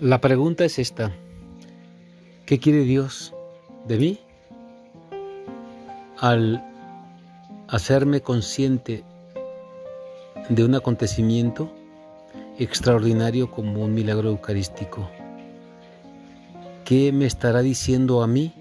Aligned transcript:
La 0.00 0.18
pregunta 0.18 0.64
es 0.64 0.78
esta. 0.78 1.12
¿Qué 2.46 2.58
quiere 2.58 2.84
Dios 2.84 3.34
de 3.86 3.98
mí? 3.98 4.18
Al 6.16 6.64
hacerme 7.68 8.22
consciente 8.22 9.04
de 10.48 10.64
un 10.64 10.74
acontecimiento 10.74 11.70
extraordinario 12.58 13.50
como 13.50 13.84
un 13.84 13.92
milagro 13.92 14.30
eucarístico. 14.30 15.10
¿Qué 16.86 17.12
me 17.12 17.26
estará 17.26 17.60
diciendo 17.60 18.22
a 18.22 18.26
mí 18.26 18.54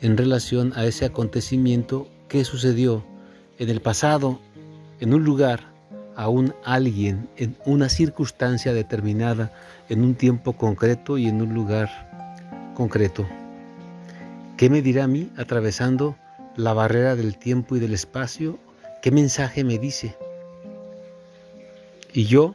en 0.00 0.16
relación 0.16 0.72
a 0.74 0.84
ese 0.84 1.04
acontecimiento 1.04 2.08
que 2.26 2.44
sucedió 2.44 3.04
en 3.56 3.68
el 3.68 3.80
pasado, 3.80 4.40
en 4.98 5.14
un 5.14 5.22
lugar, 5.22 5.71
a 6.16 6.28
un 6.28 6.54
alguien, 6.64 7.28
en 7.36 7.56
una 7.64 7.88
circunstancia 7.88 8.72
determinada, 8.72 9.52
en 9.88 10.04
un 10.04 10.14
tiempo 10.14 10.54
concreto 10.54 11.18
y 11.18 11.26
en 11.26 11.42
un 11.42 11.54
lugar 11.54 12.72
concreto? 12.74 13.26
¿Qué 14.56 14.70
me 14.70 14.82
dirá 14.82 15.04
a 15.04 15.08
mí 15.08 15.30
atravesando 15.36 16.16
la 16.56 16.72
barrera 16.72 17.16
del 17.16 17.36
tiempo 17.36 17.76
y 17.76 17.80
del 17.80 17.94
espacio? 17.94 18.58
¿Qué 19.00 19.10
mensaje 19.10 19.64
me 19.64 19.78
dice? 19.78 20.16
Y 22.12 22.26
yo 22.26 22.54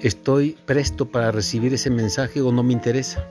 estoy 0.00 0.56
presto 0.64 1.06
para 1.10 1.32
recibir 1.32 1.74
ese 1.74 1.90
mensaje 1.90 2.40
o 2.40 2.52
no 2.52 2.62
me 2.62 2.72
interesa. 2.72 3.26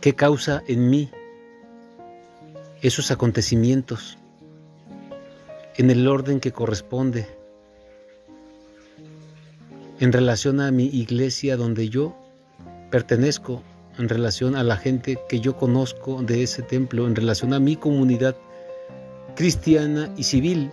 ¿Qué 0.00 0.14
causa 0.14 0.62
en 0.66 0.90
mí 0.90 1.10
esos 2.82 3.10
acontecimientos 3.10 4.18
en 5.80 5.88
el 5.88 6.06
orden 6.06 6.40
que 6.40 6.52
corresponde 6.52 7.26
en 9.98 10.12
relación 10.12 10.60
a 10.60 10.70
mi 10.70 10.84
iglesia 10.84 11.56
donde 11.56 11.88
yo 11.88 12.14
pertenezco, 12.90 13.62
en 13.96 14.10
relación 14.10 14.56
a 14.56 14.62
la 14.62 14.76
gente 14.76 15.18
que 15.26 15.40
yo 15.40 15.56
conozco 15.56 16.22
de 16.22 16.42
ese 16.42 16.60
templo, 16.60 17.06
en 17.06 17.16
relación 17.16 17.54
a 17.54 17.60
mi 17.60 17.76
comunidad 17.76 18.36
cristiana 19.36 20.12
y 20.18 20.24
civil? 20.24 20.70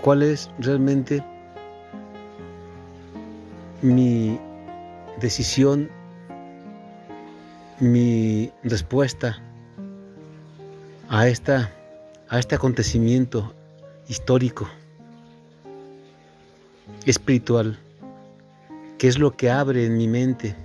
¿Cuál 0.00 0.22
es 0.22 0.48
realmente 0.60 1.24
mi 3.82 4.38
decisión, 5.20 5.90
mi 7.80 8.52
respuesta 8.62 9.42
a, 11.08 11.26
esta, 11.26 11.72
a 12.28 12.38
este 12.38 12.54
acontecimiento 12.54 13.54
histórico, 14.08 14.68
espiritual, 17.04 17.78
que 18.98 19.08
es 19.08 19.18
lo 19.18 19.36
que 19.36 19.50
abre 19.50 19.86
en 19.86 19.96
mi 19.96 20.08
mente, 20.08 20.56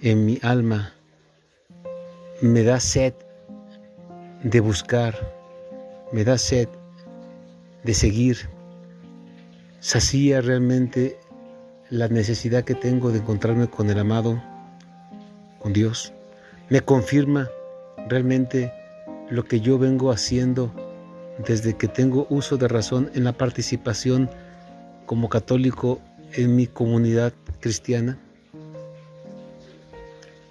en 0.00 0.24
mi 0.24 0.38
alma, 0.42 0.92
me 2.40 2.62
da 2.62 2.78
sed 2.78 3.14
de 4.42 4.60
buscar, 4.60 5.14
me 6.12 6.24
da 6.24 6.38
sed 6.38 6.68
de 7.82 7.94
seguir, 7.94 8.48
sacía 9.80 10.40
realmente 10.40 11.18
la 11.90 12.08
necesidad 12.08 12.64
que 12.64 12.74
tengo 12.74 13.10
de 13.10 13.18
encontrarme 13.18 13.68
con 13.68 13.90
el 13.90 13.98
amado, 13.98 14.42
con 15.58 15.72
Dios. 15.72 16.12
Me 16.68 16.82
confirma 16.82 17.48
realmente 18.08 18.72
lo 19.30 19.44
que 19.44 19.60
yo 19.60 19.78
vengo 19.78 20.10
haciendo 20.10 20.72
desde 21.46 21.76
que 21.76 21.88
tengo 21.88 22.26
uso 22.30 22.56
de 22.56 22.68
razón 22.68 23.10
en 23.14 23.24
la 23.24 23.32
participación 23.32 24.28
como 25.06 25.28
católico 25.28 26.00
en 26.32 26.56
mi 26.56 26.66
comunidad 26.66 27.32
cristiana. 27.60 28.18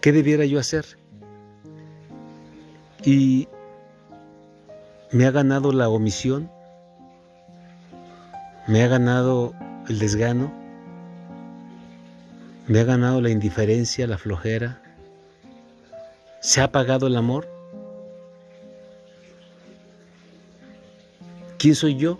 ¿Qué 0.02 0.12
debiera 0.12 0.46
yo 0.46 0.60
hacer? 0.60 0.86
Y 3.04 3.48
me 5.12 5.26
ha 5.26 5.32
ganado 5.32 5.72
la 5.72 5.90
omisión, 5.90 6.50
me 8.68 8.84
ha 8.84 8.88
ganado 8.88 9.54
el 9.88 10.00
desgano, 10.00 10.52
me 12.68 12.80
ha 12.80 12.84
ganado 12.84 13.22
la 13.22 13.30
indiferencia, 13.30 14.08
la 14.08 14.18
flojera, 14.18 14.82
se 16.42 16.62
ha 16.62 16.66
apagado 16.66 17.08
el 17.08 17.16
amor. 17.16 17.57
¿Quién 21.60 21.74
soy 21.74 21.96
yo 21.96 22.20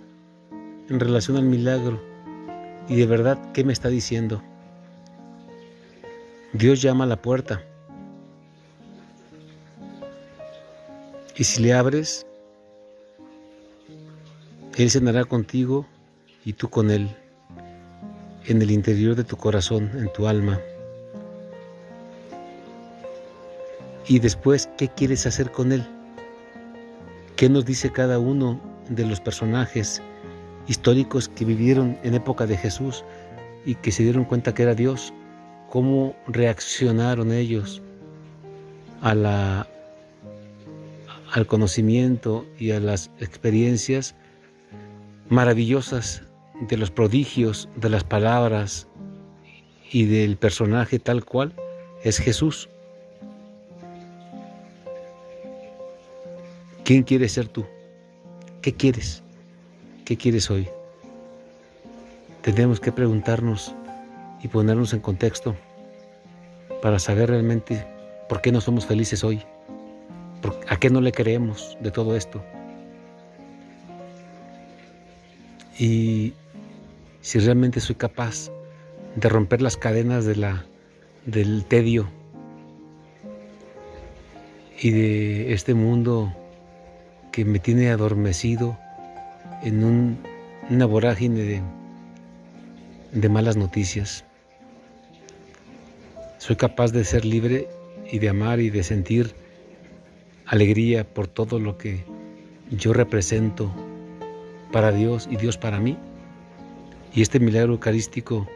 en 0.90 1.00
relación 1.00 1.38
al 1.38 1.44
milagro? 1.44 2.02
Y 2.90 2.96
de 2.96 3.06
verdad, 3.06 3.52
¿qué 3.54 3.64
me 3.64 3.72
está 3.72 3.88
diciendo? 3.88 4.42
Dios 6.54 6.82
llama 6.82 7.04
a 7.04 7.08
la 7.08 7.22
puerta. 7.22 7.62
Y 11.36 11.44
si 11.44 11.62
le 11.62 11.74
abres, 11.76 12.26
Él 14.76 14.90
cenará 14.90 15.24
contigo 15.24 15.86
y 16.44 16.54
tú 16.54 16.70
con 16.72 16.90
Él, 16.90 17.16
en 18.46 18.60
el 18.60 18.72
interior 18.72 19.16
de 19.16 19.24
tu 19.24 19.38
corazón, 19.38 19.92
en 19.94 20.12
tu 20.14 20.26
alma. 20.26 20.60
Y 24.08 24.18
después, 24.18 24.68
¿qué 24.80 24.88
quieres 24.88 25.28
hacer 25.28 25.52
con 25.52 25.72
Él? 25.74 25.86
¿Qué 27.36 27.50
nos 27.50 27.66
dice 27.66 27.92
cada 27.92 28.18
uno 28.18 28.77
de 28.90 29.06
los 29.06 29.20
personajes 29.20 30.02
históricos 30.68 31.30
que 31.30 31.46
vivieron 31.46 31.98
en 32.04 32.14
época 32.14 32.46
de 32.46 32.58
Jesús 32.58 33.04
y 33.66 33.76
que 33.76 33.92
se 33.92 34.04
dieron 34.04 34.26
cuenta 34.26 34.54
que 34.54 34.64
era 34.64 34.76
Dios? 34.76 35.14
¿Cómo 35.70 36.16
reaccionaron 36.28 37.32
ellos 37.32 37.82
a 39.02 39.14
la, 39.14 39.68
al 41.34 41.48
conocimiento 41.48 42.46
y 42.58 42.72
a 42.72 42.80
las 42.80 43.12
experiencias 43.20 44.16
maravillosas 45.30 46.24
de 46.62 46.78
los 46.78 46.92
prodigios, 46.92 47.70
de 47.76 47.90
las 47.90 48.04
palabras 48.04 48.88
y 49.92 50.06
del 50.06 50.38
personaje 50.38 51.00
tal 51.00 51.24
cual 51.24 51.54
es 52.04 52.18
Jesús. 52.20 52.70
¿Quién 56.84 57.04
quieres 57.04 57.34
ser 57.34 57.48
tú? 57.48 57.66
¿Qué 58.68 58.74
quieres? 58.74 59.24
¿Qué 60.04 60.18
quieres 60.18 60.52
hoy? 60.52 60.68
Tenemos 62.42 62.82
que 62.82 62.92
preguntarnos 62.92 63.74
y 64.44 64.50
ponernos 64.50 64.92
en 64.92 65.00
contexto 65.00 65.56
para 66.82 67.00
saber 67.00 67.30
realmente 67.30 67.88
por 68.28 68.42
qué 68.42 68.52
no 68.52 68.60
somos 68.60 68.86
felices 68.86 69.24
hoy, 69.24 69.42
a 70.68 70.78
qué 70.78 70.90
no 70.90 71.00
le 71.00 71.14
creemos 71.14 71.78
de 71.80 71.92
todo 71.92 72.18
esto. 72.18 72.44
Y 75.80 76.34
si 77.22 77.40
realmente 77.40 77.80
soy 77.80 77.96
capaz 77.96 78.52
de 79.16 79.30
romper 79.30 79.62
las 79.62 79.78
cadenas 79.78 80.26
del 80.26 81.66
tedio 81.70 82.10
y 84.82 84.92
de 84.92 85.54
este 85.54 85.74
mundo 85.74 86.36
que 87.38 87.46
me 87.46 87.60
tiene 87.60 87.92
adormecido 87.92 88.80
en 89.62 90.18
una 90.72 90.88
vorágine 90.88 91.62
de, 93.14 93.30
malas 93.30 93.56
noticias. 93.56 94.26
Soy 96.40 96.56
capaz 96.56 96.92
de 96.94 97.04
ser 97.04 97.26
libre 97.26 97.68
y 98.12 98.18
de 98.18 98.30
amar 98.30 98.60
y 98.60 98.72
de 98.72 98.82
sentir 98.82 99.36
alegría 100.48 101.04
por 101.04 101.28
todo 101.28 101.60
lo 101.60 101.78
que 101.78 102.06
yo 102.72 102.92
represento 102.92 103.72
para 104.72 104.92
Dios 104.92 105.30
y 105.30 105.36
Dios 105.36 105.60
para 105.60 105.80
mí. 105.80 105.96
Y 107.14 107.22
este 107.22 107.40
milagro 107.40 107.74
eucarístico 107.74 108.48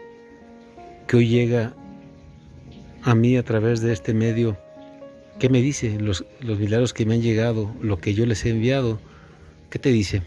que 1.06 1.18
hoy 1.18 1.28
llega 1.28 1.76
a 3.04 3.14
mí 3.14 3.38
a 3.38 3.44
través 3.44 3.82
de 3.82 3.94
este 3.94 4.16
medio, 4.16 4.58
¿qué 5.42 5.50
me 5.50 5.60
dice? 5.60 5.98
Los, 6.00 6.24
los 6.40 6.60
milagros 6.60 6.94
que 6.94 7.04
me 7.04 7.16
han 7.16 7.22
llegado, 7.24 7.74
lo 7.82 7.98
que 7.98 8.14
yo 8.14 8.28
les 8.28 8.46
he 8.46 8.52
enviado, 8.52 9.00
¿qué 9.72 9.80
te 9.80 9.90
dice? 9.90 10.22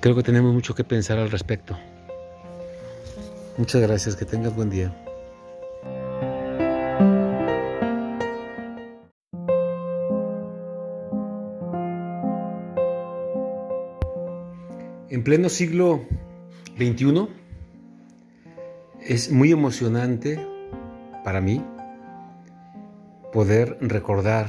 Creo 0.00 0.14
que 0.14 0.22
tenemos 0.22 0.52
mucho 0.52 0.74
que 0.74 0.84
pensar 0.84 1.18
al 1.18 1.30
respecto. 1.30 1.74
Muchas 3.56 3.80
gracias, 3.80 4.14
que 4.14 4.26
tengas 4.26 4.54
buen 4.54 4.68
día. 4.68 4.94
En 15.08 15.24
pleno 15.24 15.48
siglo 15.48 16.04
XXI 16.76 17.26
es 19.00 19.32
muy 19.32 19.50
emocionante 19.50 20.46
para 21.24 21.40
mí 21.40 21.62
poder 23.36 23.76
recordar 23.82 24.46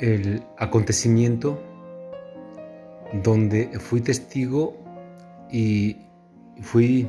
el 0.00 0.42
acontecimiento 0.58 1.62
donde 3.22 3.78
fui 3.78 4.00
testigo 4.00 4.76
y 5.52 5.98
fui 6.60 7.08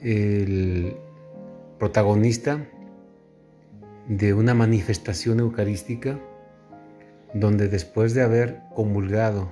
el 0.00 0.96
protagonista 1.80 2.64
de 4.06 4.32
una 4.32 4.54
manifestación 4.54 5.40
eucarística 5.40 6.20
donde 7.34 7.66
después 7.66 8.14
de 8.14 8.22
haber 8.22 8.60
comulgado 8.76 9.50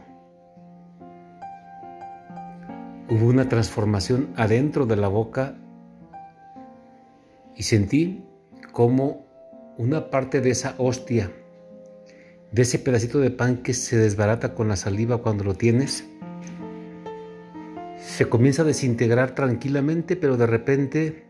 hubo 3.09 3.27
una 3.27 3.49
transformación 3.49 4.29
adentro 4.37 4.87
de 4.87 4.95
la 4.95 5.09
boca 5.09 5.57
y 7.61 7.63
sentí 7.63 8.25
como 8.73 9.27
una 9.77 10.09
parte 10.09 10.41
de 10.41 10.49
esa 10.49 10.75
hostia, 10.79 11.31
de 12.53 12.63
ese 12.63 12.79
pedacito 12.79 13.21
de 13.21 13.31
pan 13.31 13.59
que 13.59 13.75
se 13.75 13.99
desbarata 13.99 14.55
con 14.55 14.69
la 14.69 14.77
saliva 14.77 15.19
cuando 15.19 15.45
lo 15.45 15.53
tienes, 15.53 16.07
se 17.99 18.27
comienza 18.31 18.63
a 18.63 18.65
desintegrar 18.65 19.35
tranquilamente, 19.35 20.17
pero 20.17 20.39
de 20.39 20.47
repente 20.47 21.27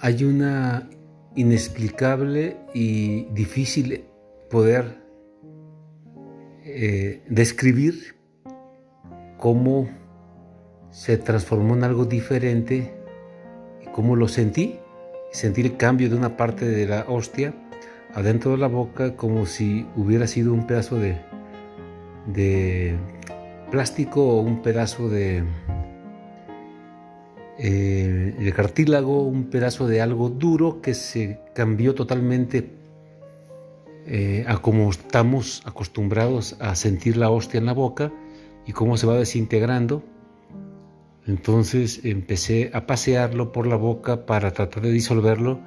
hay 0.00 0.24
una 0.24 0.90
inexplicable 1.36 2.56
y 2.74 3.26
difícil 3.26 4.04
poder 4.50 5.00
eh, 6.64 7.22
describir 7.28 8.16
cómo 9.38 9.88
se 10.90 11.18
transformó 11.18 11.76
en 11.76 11.84
algo 11.84 12.04
diferente 12.04 12.95
cómo 13.96 14.14
lo 14.14 14.28
sentí. 14.28 14.78
Sentí 15.32 15.62
el 15.62 15.78
cambio 15.78 16.10
de 16.10 16.16
una 16.16 16.36
parte 16.36 16.66
de 16.66 16.86
la 16.86 17.06
hostia 17.08 17.54
adentro 18.14 18.50
de 18.52 18.58
la 18.58 18.66
boca 18.66 19.16
como 19.16 19.46
si 19.46 19.86
hubiera 19.96 20.26
sido 20.26 20.52
un 20.52 20.66
pedazo 20.66 20.98
de, 20.98 21.18
de 22.26 22.94
plástico 23.70 24.22
o 24.22 24.40
un 24.42 24.60
pedazo 24.60 25.08
de, 25.08 25.44
eh, 27.58 28.52
cartílago, 28.54 29.22
un 29.22 29.44
pedazo 29.44 29.86
de 29.88 30.02
algo 30.02 30.28
duro 30.28 30.82
que 30.82 30.92
se 30.92 31.40
cambió 31.54 31.94
totalmente 31.94 32.70
eh, 34.06 34.44
a 34.46 34.58
como 34.58 34.90
estamos 34.90 35.62
acostumbrados 35.64 36.56
a 36.60 36.74
sentir 36.74 37.16
la 37.16 37.30
hostia 37.30 37.58
en 37.58 37.66
la 37.66 37.72
boca 37.72 38.12
y 38.66 38.72
cómo 38.72 38.98
se 38.98 39.06
va 39.06 39.16
desintegrando. 39.16 40.02
Entonces 41.26 42.04
empecé 42.04 42.70
a 42.72 42.86
pasearlo 42.86 43.50
por 43.50 43.66
la 43.66 43.76
boca 43.76 44.26
para 44.26 44.52
tratar 44.52 44.82
de 44.82 44.92
disolverlo. 44.92 45.60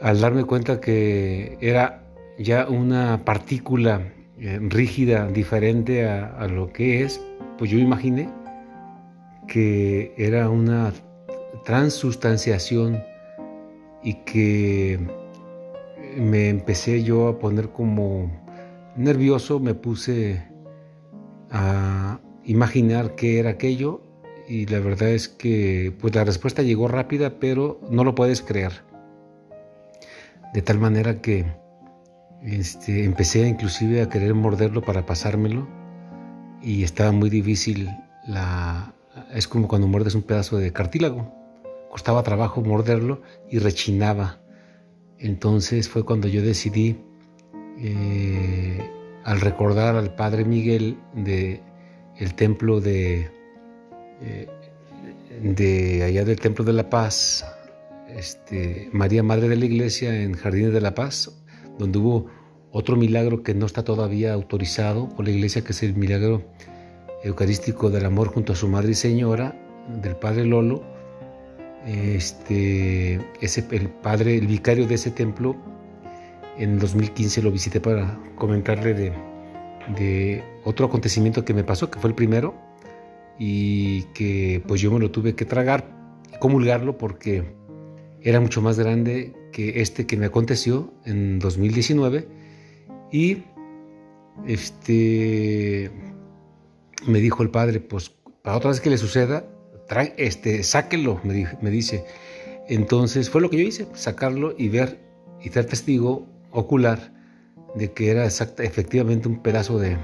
Al 0.00 0.20
darme 0.20 0.44
cuenta 0.44 0.80
que 0.80 1.58
era 1.60 2.04
ya 2.38 2.68
una 2.68 3.24
partícula 3.24 4.12
eh, 4.38 4.58
rígida, 4.62 5.26
diferente 5.26 6.08
a, 6.08 6.46
lo 6.46 6.72
que 6.72 7.02
es, 7.02 7.20
pues 7.58 7.70
yo 7.70 7.78
imaginé 7.78 8.30
que 9.48 10.14
era 10.16 10.48
una 10.48 10.92
transustanciación 11.64 13.02
y 14.02 14.14
que 14.24 15.00
me 16.16 16.48
empecé 16.48 17.02
yo 17.02 17.26
a 17.26 17.38
poner 17.38 17.70
como 17.70 18.30
nervioso, 18.96 19.58
me 19.58 19.74
puse 19.74 20.42
a 21.50 22.20
imaginar 22.44 23.16
qué 23.16 23.40
era 23.40 23.50
aquello 23.50 24.09
y 24.50 24.66
la 24.66 24.80
verdad 24.80 25.10
es 25.10 25.28
que 25.28 25.94
pues 26.00 26.12
la 26.12 26.24
respuesta 26.24 26.62
llegó 26.62 26.88
rápida, 26.88 27.38
pero 27.38 27.80
no 27.88 28.02
lo 28.02 28.16
puedes 28.16 28.42
creer. 28.42 28.82
De 30.52 30.60
tal 30.60 30.80
manera 30.80 31.22
que 31.22 31.46
este, 32.42 33.04
empecé 33.04 33.46
inclusive 33.46 34.02
a 34.02 34.08
querer 34.08 34.34
morderlo 34.34 34.82
para 34.82 35.06
pasármelo 35.06 35.68
y 36.60 36.82
estaba 36.82 37.12
muy 37.12 37.30
difícil 37.30 37.90
la... 38.26 38.92
Es 39.32 39.46
como 39.46 39.68
cuando 39.68 39.86
muerdes 39.86 40.16
un 40.16 40.22
pedazo 40.22 40.58
de 40.58 40.72
cartílago. 40.72 41.32
Costaba 41.88 42.24
trabajo 42.24 42.60
morderlo 42.60 43.22
y 43.48 43.60
rechinaba. 43.60 44.40
Entonces 45.18 45.88
fue 45.88 46.04
cuando 46.04 46.26
yo 46.26 46.42
decidí, 46.42 46.98
eh, 47.78 48.80
al 49.22 49.40
recordar 49.40 49.94
al 49.94 50.16
Padre 50.16 50.44
Miguel 50.44 50.98
de 51.14 51.62
el 52.18 52.34
templo 52.34 52.80
de, 52.80 53.30
eh, 54.22 54.48
de 55.42 56.02
allá 56.04 56.24
del 56.24 56.38
Templo 56.38 56.64
de 56.64 56.72
la 56.72 56.90
Paz, 56.90 57.44
este, 58.08 58.88
María 58.92 59.22
Madre 59.22 59.48
de 59.48 59.56
la 59.56 59.64
Iglesia 59.64 60.22
en 60.22 60.34
Jardines 60.34 60.72
de 60.72 60.80
la 60.80 60.94
Paz, 60.94 61.30
donde 61.78 61.98
hubo 61.98 62.26
otro 62.72 62.96
milagro 62.96 63.42
que 63.42 63.54
no 63.54 63.66
está 63.66 63.84
todavía 63.84 64.32
autorizado 64.32 65.08
por 65.08 65.24
la 65.24 65.32
iglesia, 65.32 65.62
que 65.62 65.72
es 65.72 65.82
el 65.82 65.94
milagro 65.94 66.42
eucarístico 67.24 67.90
del 67.90 68.04
amor 68.04 68.28
junto 68.28 68.52
a 68.52 68.56
su 68.56 68.68
Madre 68.68 68.92
y 68.92 68.94
Señora, 68.94 69.56
del 70.02 70.16
Padre 70.16 70.44
Lolo. 70.44 70.82
Este, 71.86 73.14
el 73.14 73.88
padre, 74.02 74.36
el 74.36 74.46
vicario 74.46 74.86
de 74.86 74.96
ese 74.96 75.10
templo, 75.10 75.56
en 76.58 76.78
2015 76.78 77.42
lo 77.42 77.50
visité 77.50 77.80
para 77.80 78.18
comentarle 78.36 79.14
de 79.96 80.44
otro 80.64 80.86
acontecimiento 80.86 81.44
que 81.44 81.54
me 81.54 81.64
pasó, 81.64 81.90
que 81.90 81.98
fue 81.98 82.10
el 82.10 82.14
primero, 82.14 82.54
y 83.40 84.02
que 84.12 84.62
pues 84.68 84.82
yo 84.82 84.92
me 84.92 85.00
lo 85.00 85.10
tuve 85.10 85.34
que 85.34 85.46
tragar, 85.46 85.90
comulgarlo 86.40 86.98
porque 86.98 87.54
era 88.20 88.38
mucho 88.38 88.60
más 88.60 88.78
grande 88.78 89.34
que 89.50 89.80
este 89.80 90.06
que 90.06 90.18
me 90.18 90.26
aconteció 90.26 90.92
en 91.06 91.38
2019 91.38 92.28
y 93.10 93.38
este 94.46 95.90
me 97.08 97.18
dijo 97.18 97.42
el 97.42 97.50
padre, 97.50 97.80
pues 97.80 98.10
para 98.42 98.58
otra 98.58 98.70
vez 98.70 98.80
que 98.80 98.90
le 98.90 98.98
suceda, 98.98 99.46
este, 100.18 100.62
sáquelo, 100.62 101.20
me, 101.24 101.70
dice. 101.70 102.04
Entonces 102.68 103.30
fue 103.30 103.40
lo 103.40 103.48
que 103.50 103.56
yo 103.56 103.66
hice, 103.66 103.86
sacarlo 103.94 104.54
y 104.56 104.68
ver 104.68 105.00
y 105.42 105.48
ser 105.48 105.64
testigo 105.64 106.28
ocular 106.50 107.12
de 107.74 107.92
que 107.92 108.10
era 108.10 108.26
exacta, 108.26 108.62
efectivamente 108.64 109.28
un 109.28 109.42
pedazo 109.42 109.78
de 109.78 109.96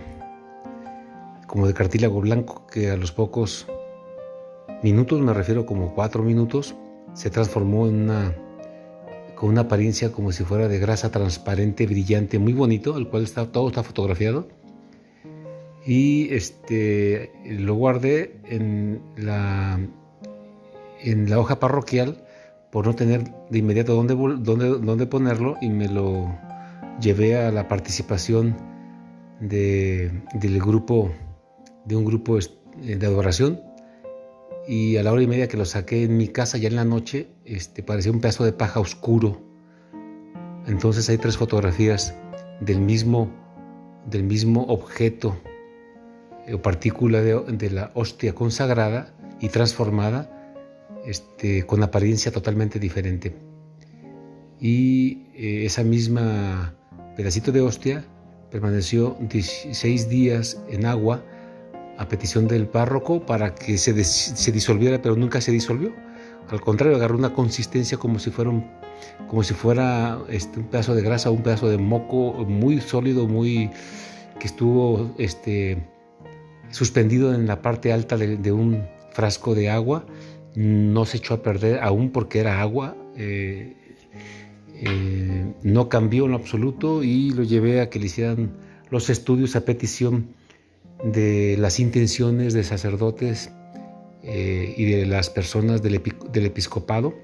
como 1.46 1.66
de 1.66 1.74
cartílago 1.74 2.20
blanco 2.20 2.66
que 2.66 2.90
a 2.90 2.96
los 2.96 3.12
pocos 3.12 3.66
minutos, 4.82 5.20
me 5.20 5.32
refiero 5.32 5.66
como 5.66 5.94
cuatro 5.94 6.22
minutos, 6.22 6.74
se 7.14 7.30
transformó 7.30 7.86
en 7.86 8.02
una 8.02 8.34
con 9.36 9.50
una 9.50 9.62
apariencia 9.62 10.10
como 10.10 10.32
si 10.32 10.42
fuera 10.42 10.66
de 10.66 10.78
grasa 10.80 11.10
transparente, 11.10 11.86
brillante, 11.86 12.38
muy 12.38 12.54
bonito, 12.54 12.96
el 12.96 13.06
cual 13.06 13.22
está, 13.22 13.52
todo 13.52 13.68
está 13.68 13.84
fotografiado. 13.84 14.48
Y 15.86 16.34
este, 16.34 17.30
lo 17.44 17.74
guardé 17.74 18.40
en 18.44 19.00
la, 19.16 19.78
en 21.00 21.30
la 21.30 21.38
hoja 21.38 21.60
parroquial 21.60 22.24
por 22.72 22.86
no 22.86 22.94
tener 22.94 23.24
de 23.50 23.58
inmediato 23.58 23.94
dónde, 23.94 24.14
dónde, 24.14 24.68
dónde 24.68 25.06
ponerlo 25.06 25.56
y 25.60 25.68
me 25.68 25.88
lo 25.88 26.34
llevé 27.00 27.36
a 27.36 27.52
la 27.52 27.68
participación 27.68 28.56
de, 29.38 30.10
del 30.34 30.58
grupo, 30.58 31.12
de 31.86 31.96
un 31.96 32.04
grupo 32.04 32.38
de 32.38 33.06
adoración 33.06 33.60
y 34.66 34.96
a 34.96 35.02
la 35.02 35.12
hora 35.12 35.22
y 35.22 35.26
media 35.26 35.48
que 35.48 35.56
lo 35.56 35.64
saqué 35.64 36.04
en 36.04 36.16
mi 36.16 36.28
casa 36.28 36.58
ya 36.58 36.68
en 36.68 36.76
la 36.76 36.84
noche, 36.84 37.28
este, 37.44 37.82
parecía 37.82 38.10
un 38.10 38.20
pedazo 38.20 38.44
de 38.44 38.52
paja 38.52 38.80
oscuro. 38.80 39.40
Entonces 40.66 41.08
hay 41.08 41.18
tres 41.18 41.36
fotografías 41.36 42.14
del 42.60 42.80
mismo, 42.80 43.30
del 44.06 44.24
mismo 44.24 44.64
objeto 44.64 45.36
eh, 46.46 46.54
o 46.54 46.62
partícula 46.62 47.22
de, 47.22 47.70
la 47.70 47.92
hostia 47.94 48.34
consagrada 48.34 49.14
y 49.40 49.50
transformada 49.50 50.32
este, 51.06 51.64
con 51.64 51.82
apariencia 51.84 52.32
totalmente 52.32 52.80
diferente. 52.80 53.36
Y 54.58 55.26
eh, 55.34 55.64
esa 55.64 55.84
misma 55.84 56.74
pedacito 57.16 57.52
de 57.52 57.60
hostia 57.60 58.04
permaneció 58.50 59.16
16 59.20 60.08
días 60.08 60.60
en 60.68 60.86
agua 60.86 61.22
a 61.98 62.08
petición 62.08 62.48
del 62.48 62.66
párroco 62.66 63.24
para 63.24 63.54
que 63.54 63.78
se, 63.78 64.04
se 64.04 64.52
disolviera, 64.52 65.00
pero 65.00 65.16
nunca 65.16 65.40
se 65.40 65.52
disolvió. 65.52 65.92
Al 66.48 66.60
contrario, 66.60 66.96
agarró 66.96 67.16
una 67.16 67.32
consistencia 67.32 67.98
como 67.98 68.18
si 68.18 68.30
fuera 68.30 68.50
un, 68.50 68.64
como 69.28 69.42
si 69.42 69.54
fuera 69.54 70.18
este, 70.28 70.60
un 70.60 70.66
pedazo 70.66 70.94
de 70.94 71.02
grasa, 71.02 71.30
un 71.30 71.42
pedazo 71.42 71.68
de 71.68 71.78
moco 71.78 72.44
muy 72.44 72.80
sólido, 72.80 73.26
muy 73.26 73.70
que 74.38 74.46
estuvo 74.46 75.14
este, 75.18 75.88
suspendido 76.70 77.34
en 77.34 77.46
la 77.46 77.62
parte 77.62 77.92
alta 77.92 78.16
de, 78.16 78.52
un 78.52 78.86
frasco 79.12 79.54
de 79.54 79.70
agua. 79.70 80.06
No 80.54 81.04
se 81.04 81.18
echó 81.18 81.34
a 81.34 81.42
perder 81.42 81.80
aún 81.80 82.10
porque 82.10 82.38
era 82.38 82.60
agua. 82.60 82.96
Eh, 83.16 83.76
eh, 84.74 85.54
no 85.62 85.88
cambió 85.88 86.26
en 86.26 86.34
absoluto 86.34 87.02
y 87.02 87.30
lo 87.30 87.42
llevé 87.42 87.80
a 87.80 87.88
que 87.88 87.98
le 87.98 88.06
hicieran 88.06 88.56
los 88.90 89.10
estudios 89.10 89.56
a 89.56 89.64
petición 89.64 90.34
de 91.12 91.56
las 91.58 91.78
intenciones 91.78 92.52
de 92.52 92.64
sacerdotes 92.64 93.50
eh, 94.22 94.74
y 94.76 94.84
de 94.86 95.06
las 95.06 95.30
personas 95.30 95.82
del, 95.82 95.94
episcopado. 95.94 97.14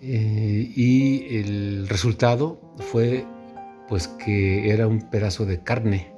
Eh, 0.00 0.72
y 0.76 1.36
el 1.38 1.88
resultado 1.88 2.60
fue 2.78 3.24
pues 3.88 4.06
que 4.06 4.70
era 4.70 4.86
un 4.86 5.10
pedazo 5.10 5.44
de 5.44 5.62
carne, 5.62 6.12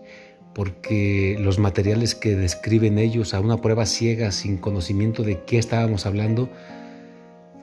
porque 0.54 1.38
los 1.40 1.58
materiales 1.58 2.14
que 2.14 2.37
describen 2.37 2.99
ellos 2.99 3.32
a 3.32 3.40
una 3.40 3.62
prueba 3.62 3.87
ciega, 3.87 4.32
sin 4.32 4.58
conocimiento 4.58 5.22
de 5.22 5.44
qué 5.44 5.56
estábamos 5.58 6.04
hablando, 6.04 6.50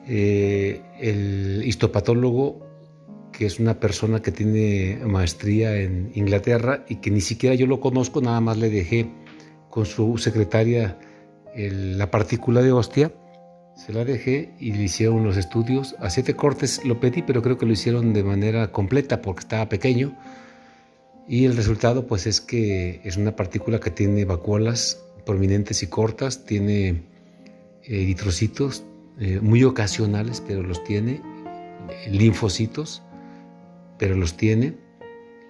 eh, 0.08 0.80
el 0.98 1.62
histopatólogo, 1.66 2.67
que 3.32 3.46
es 3.46 3.60
una 3.60 3.78
persona 3.78 4.20
que 4.20 4.32
tiene 4.32 4.98
maestría 5.04 5.76
en 5.76 6.10
Inglaterra 6.14 6.84
y 6.88 6.96
que 6.96 7.10
ni 7.10 7.20
siquiera 7.20 7.54
yo 7.54 7.66
lo 7.66 7.80
conozco, 7.80 8.20
nada 8.20 8.40
más 8.40 8.56
le 8.56 8.70
dejé 8.70 9.10
con 9.70 9.86
su 9.86 10.18
secretaria 10.18 10.98
la 11.54 12.10
partícula 12.10 12.62
de 12.62 12.72
hostia, 12.72 13.12
se 13.74 13.92
la 13.92 14.04
dejé 14.04 14.54
y 14.58 14.72
le 14.72 14.84
hicieron 14.84 15.24
los 15.24 15.36
estudios. 15.36 15.94
A 16.00 16.10
siete 16.10 16.34
cortes 16.34 16.84
lo 16.84 16.98
pedí, 16.98 17.22
pero 17.22 17.42
creo 17.42 17.58
que 17.58 17.66
lo 17.66 17.72
hicieron 17.72 18.12
de 18.12 18.24
manera 18.24 18.72
completa 18.72 19.22
porque 19.22 19.40
estaba 19.40 19.68
pequeño. 19.68 20.16
Y 21.28 21.44
el 21.44 21.56
resultado 21.56 22.06
pues 22.06 22.26
es 22.26 22.40
que 22.40 23.00
es 23.04 23.16
una 23.16 23.36
partícula 23.36 23.78
que 23.78 23.90
tiene 23.90 24.24
vacuolas 24.24 25.00
prominentes 25.24 25.82
y 25.82 25.86
cortas, 25.86 26.44
tiene 26.44 26.88
eh, 26.88 27.02
eritrocitos 27.84 28.82
eh, 29.20 29.38
muy 29.40 29.62
ocasionales, 29.62 30.42
pero 30.46 30.62
los 30.62 30.82
tiene, 30.84 31.20
linfocitos, 32.10 33.02
pero 33.98 34.16
los 34.16 34.36
tiene, 34.36 34.74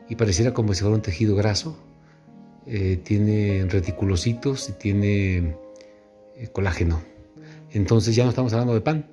y 0.09 0.17
pareciera 0.17 0.55
como 0.55 0.75
si 0.75 0.81
fuera 0.81 0.97
un 0.97 1.03
tejido 1.03 1.37
graso. 1.37 1.79
Eh, 2.67 2.99
tiene 3.03 3.67
reticulocitos 3.69 4.69
y 4.69 4.73
tiene 4.73 5.57
colágeno. 6.53 7.01
Entonces 7.73 8.15
ya 8.15 8.25
no 8.25 8.31
estamos 8.31 8.53
hablando 8.53 8.75
de 8.75 8.81
pan, 8.81 9.07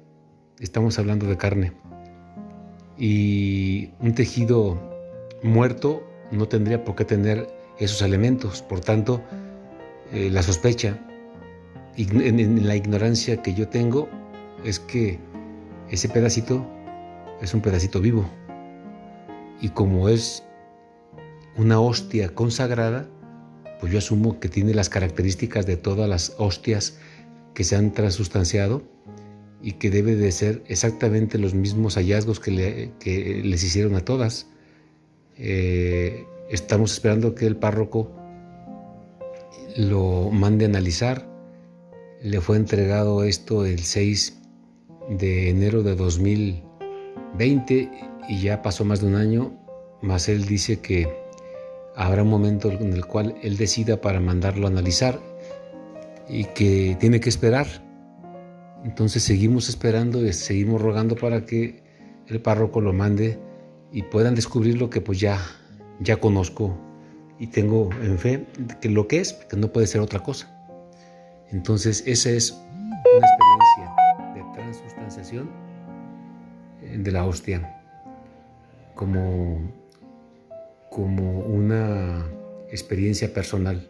estamos 0.60 0.98
hablando 1.00 1.25
de 1.25 1.38
carne. 1.38 1.74
Y 2.98 3.89
un 4.00 4.13
tejido 4.13 4.80
muerto 5.44 6.04
no 6.32 6.48
tendría 6.48 6.84
por 6.84 6.96
qué 6.96 7.06
tener 7.06 7.48
esos 7.80 8.01
elementos. 8.01 8.62
Por 8.62 8.80
tanto, 8.80 9.22
eh, 10.12 10.30
la 10.32 10.42
sospecha, 10.44 11.00
en, 11.98 12.68
la 12.68 12.75
ignorancia 12.75 13.42
que 13.42 13.54
yo 13.54 13.68
tengo, 13.68 14.10
es 14.63 14.80
que 14.80 15.20
ese 15.89 16.10
pedacito 16.10 16.65
es 17.42 17.54
un 17.54 17.62
pedacito 17.62 18.00
vivo. 18.00 18.25
Y 19.62 19.69
como 19.69 20.09
es 20.09 20.43
una 21.57 21.79
hostia 21.79 22.33
consagrada, 22.33 23.09
pues 23.79 23.91
yo 23.91 24.00
asumo 24.00 24.39
que 24.39 24.50
tiene 24.50 24.74
las 24.74 24.89
características 24.89 25.65
de 25.65 25.77
todas 25.77 26.09
las 26.09 26.33
hostias 26.38 26.97
que 27.53 27.63
se 27.63 27.75
han 27.75 27.93
transustanciado 27.93 28.83
y 29.62 29.74
que 29.74 29.89
debe 29.89 30.15
de 30.15 30.31
ser 30.31 30.63
exactamente 30.67 31.38
los 31.38 31.53
mismos 31.53 31.95
hallazgos 31.95 32.39
que, 32.39 32.91
les 33.43 33.63
hicieron 33.63 33.95
a 33.95 34.01
todas. 34.01 34.47
Eh, 35.38 36.25
estamos 36.50 36.93
esperando 36.93 37.35
que 37.35 37.47
el 37.47 37.55
párroco 37.55 38.12
lo 39.75 40.29
mande 40.31 40.65
a 40.65 40.67
analizar. 40.67 41.27
Le 42.21 42.41
fue 42.41 42.57
entregado 42.57 43.24
esto 43.24 43.65
el 43.65 43.79
6 43.79 44.38
de 45.09 45.50
enero 45.50 45.83
de 45.83 45.95
2020 45.95 47.91
y 48.27 48.41
ya 48.41 48.62
pasó 48.62 48.86
más 48.86 49.01
de 49.01 49.08
un 49.08 49.15
año, 49.15 49.53
más 50.01 50.29
él 50.29 50.46
dice 50.46 50.79
que 50.79 51.10
habrá 51.96 52.24
un 52.24 52.29
momento 52.29 52.72
en 52.72 52.94
el 52.94 53.05
cual 53.05 53.36
él 53.41 53.58
decida 53.58 54.01
para 54.01 54.20
mandarlo 54.20 54.67
a 54.67 54.70
analizar 54.70 55.20
y 56.27 56.46
que 56.46 56.98
tiene 57.00 57.20
que 57.20 57.29
esperar. 57.29 57.67
Entonces 58.84 59.24
seguimos 59.24 59.70
esperando 59.70 60.25
y 60.25 60.34
seguimos 60.34 60.82
rogando 60.82 61.15
para 61.15 61.46
que 61.46 61.84
el 62.27 62.41
párroco 62.41 62.82
lo 62.82 62.94
mande 62.94 63.39
y 63.91 64.03
puedan 64.03 64.36
descubrir 64.36 64.77
lo 64.77 64.89
que 64.89 65.01
pues 65.01 65.20
ya, 65.20 65.39
ya 66.00 66.17
conozco 66.17 66.77
y 67.39 67.48
tengo 67.48 67.89
en 68.01 68.17
fe 68.17 68.46
que 68.82 68.89
lo 68.89 69.08
que 69.08 69.20
es, 69.20 69.34
que 69.34 69.58
no 69.58 69.72
puede 69.72 69.88
ser 69.88 70.01
otra 70.01 70.20
cosa. 70.20 70.51
Entonces 71.51 72.03
esa 72.05 72.29
es 72.29 72.51
una 72.51 73.01
experiencia 73.01 74.34
de 74.36 74.53
transustanciación 74.53 75.50
eh, 76.82 76.98
de 77.00 77.12
la 77.12 77.25
hostia 77.25 77.75
como, 78.95 79.71
como 80.89 81.41
una 81.41 82.25
experiencia 82.71 83.33
personal, 83.33 83.87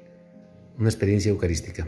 una 0.78 0.90
experiencia 0.90 1.30
eucarística. 1.30 1.88